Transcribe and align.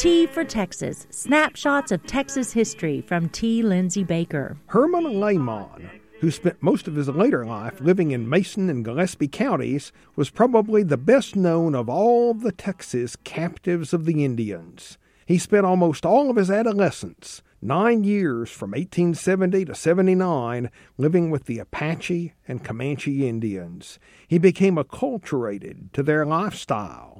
T 0.00 0.26
for 0.26 0.44
Texas 0.44 1.06
Snapshots 1.10 1.92
of 1.92 2.06
Texas 2.06 2.54
History 2.54 3.02
from 3.02 3.28
T. 3.28 3.62
Lindsay 3.62 4.02
Baker. 4.02 4.56
Herman 4.68 5.20
Lehmann, 5.20 5.90
who 6.20 6.30
spent 6.30 6.62
most 6.62 6.88
of 6.88 6.94
his 6.94 7.10
later 7.10 7.44
life 7.44 7.82
living 7.82 8.10
in 8.10 8.26
Mason 8.26 8.70
and 8.70 8.82
Gillespie 8.82 9.28
counties, 9.28 9.92
was 10.16 10.30
probably 10.30 10.82
the 10.82 10.96
best 10.96 11.36
known 11.36 11.74
of 11.74 11.90
all 11.90 12.32
the 12.32 12.50
Texas 12.50 13.14
captives 13.24 13.92
of 13.92 14.06
the 14.06 14.24
Indians. 14.24 14.96
He 15.26 15.36
spent 15.36 15.66
almost 15.66 16.06
all 16.06 16.30
of 16.30 16.36
his 16.36 16.50
adolescence, 16.50 17.42
nine 17.60 18.02
years 18.02 18.50
from 18.50 18.70
1870 18.70 19.66
to 19.66 19.74
79, 19.74 20.70
living 20.96 21.30
with 21.30 21.44
the 21.44 21.58
Apache 21.58 22.32
and 22.48 22.64
Comanche 22.64 23.28
Indians. 23.28 23.98
He 24.26 24.38
became 24.38 24.76
acculturated 24.76 25.92
to 25.92 26.02
their 26.02 26.24
lifestyle. 26.24 27.19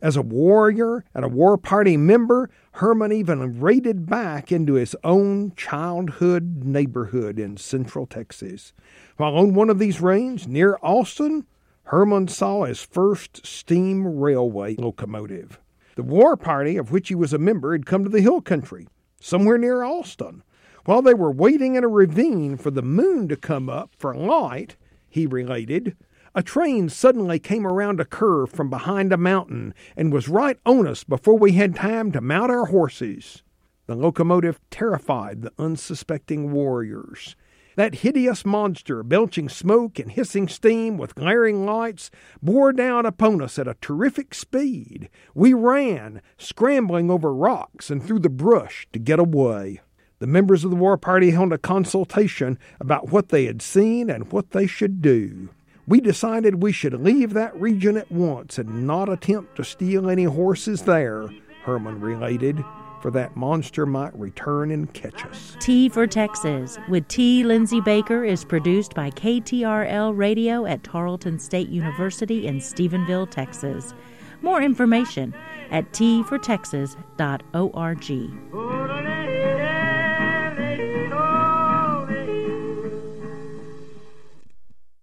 As 0.00 0.16
a 0.16 0.22
warrior 0.22 1.04
and 1.12 1.24
a 1.24 1.28
war 1.28 1.58
party 1.58 1.96
member, 1.96 2.50
Herman 2.72 3.10
even 3.10 3.60
raided 3.60 4.06
back 4.06 4.52
into 4.52 4.74
his 4.74 4.94
own 5.02 5.52
childhood 5.56 6.62
neighborhood 6.64 7.38
in 7.38 7.56
central 7.56 8.06
Texas. 8.06 8.72
While 9.16 9.36
on 9.36 9.54
one 9.54 9.70
of 9.70 9.80
these 9.80 10.00
raids 10.00 10.46
near 10.46 10.78
Austin, 10.82 11.46
Herman 11.84 12.28
saw 12.28 12.64
his 12.64 12.82
first 12.82 13.44
steam 13.44 14.06
railway 14.06 14.76
locomotive. 14.76 15.58
The 15.96 16.04
war 16.04 16.36
party 16.36 16.76
of 16.76 16.92
which 16.92 17.08
he 17.08 17.16
was 17.16 17.32
a 17.32 17.38
member 17.38 17.72
had 17.72 17.84
come 17.84 18.04
to 18.04 18.10
the 18.10 18.20
hill 18.20 18.40
country, 18.40 18.86
somewhere 19.20 19.58
near 19.58 19.82
Austin. 19.82 20.44
While 20.84 21.02
they 21.02 21.14
were 21.14 21.32
waiting 21.32 21.74
in 21.74 21.82
a 21.82 21.88
ravine 21.88 22.56
for 22.56 22.70
the 22.70 22.82
moon 22.82 23.26
to 23.28 23.36
come 23.36 23.68
up 23.68 23.90
for 23.98 24.14
light, 24.14 24.76
he 25.08 25.26
related, 25.26 25.96
a 26.34 26.42
train 26.42 26.88
suddenly 26.88 27.38
came 27.38 27.66
around 27.66 28.00
a 28.00 28.04
curve 28.04 28.50
from 28.50 28.70
behind 28.70 29.12
a 29.12 29.16
mountain 29.16 29.74
and 29.96 30.12
was 30.12 30.28
right 30.28 30.58
on 30.66 30.86
us 30.86 31.04
before 31.04 31.38
we 31.38 31.52
had 31.52 31.74
time 31.74 32.12
to 32.12 32.20
mount 32.20 32.50
our 32.50 32.66
horses. 32.66 33.42
The 33.86 33.94
locomotive 33.94 34.60
terrified 34.70 35.42
the 35.42 35.52
unsuspecting 35.58 36.52
warriors. 36.52 37.36
That 37.76 37.96
hideous 37.96 38.44
monster, 38.44 39.02
belching 39.02 39.48
smoke 39.48 39.98
and 39.98 40.10
hissing 40.10 40.48
steam 40.48 40.98
with 40.98 41.14
glaring 41.14 41.64
lights, 41.64 42.10
bore 42.42 42.72
down 42.72 43.06
upon 43.06 43.40
us 43.40 43.58
at 43.58 43.68
a 43.68 43.76
terrific 43.80 44.34
speed. 44.34 45.08
We 45.32 45.54
ran, 45.54 46.20
scrambling 46.36 47.10
over 47.10 47.32
rocks 47.32 47.88
and 47.88 48.02
through 48.02 48.18
the 48.18 48.28
brush 48.28 48.88
to 48.92 48.98
get 48.98 49.20
away. 49.20 49.80
The 50.18 50.26
members 50.26 50.64
of 50.64 50.70
the 50.70 50.76
war 50.76 50.98
party 50.98 51.30
held 51.30 51.52
a 51.52 51.58
consultation 51.58 52.58
about 52.80 53.12
what 53.12 53.28
they 53.28 53.44
had 53.44 53.62
seen 53.62 54.10
and 54.10 54.32
what 54.32 54.50
they 54.50 54.66
should 54.66 55.00
do. 55.00 55.50
We 55.88 56.00
decided 56.02 56.62
we 56.62 56.72
should 56.72 57.02
leave 57.02 57.32
that 57.32 57.58
region 57.58 57.96
at 57.96 58.12
once 58.12 58.58
and 58.58 58.86
not 58.86 59.08
attempt 59.08 59.56
to 59.56 59.64
steal 59.64 60.10
any 60.10 60.24
horses 60.24 60.82
there, 60.82 61.30
Herman 61.62 61.98
related, 61.98 62.62
for 63.00 63.10
that 63.12 63.36
monster 63.36 63.86
might 63.86 64.14
return 64.18 64.70
and 64.70 64.92
catch 64.92 65.24
us. 65.24 65.56
T 65.60 65.88
for 65.88 66.06
Texas 66.06 66.76
with 66.90 67.08
T. 67.08 67.42
Lindsay 67.42 67.80
Baker 67.80 68.22
is 68.22 68.44
produced 68.44 68.92
by 68.92 69.10
KTRL 69.12 70.14
Radio 70.14 70.66
at 70.66 70.84
Tarleton 70.84 71.38
State 71.38 71.70
University 71.70 72.46
in 72.46 72.58
Stephenville, 72.58 73.30
Texas. 73.30 73.94
More 74.42 74.60
information 74.60 75.32
at 75.70 75.90
tfortexas.org. 75.92 78.67